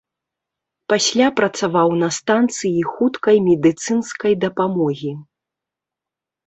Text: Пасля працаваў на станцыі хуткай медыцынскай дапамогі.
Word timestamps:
Пасля 0.93 1.27
працаваў 1.41 1.89
на 2.05 2.09
станцыі 2.17 2.87
хуткай 2.95 3.37
медыцынскай 3.47 4.33
дапамогі. 4.49 5.13